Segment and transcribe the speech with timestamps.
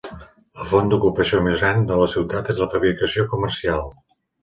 [0.61, 3.91] La font d'ocupació més gran de la ciutat és la fabricació comercial.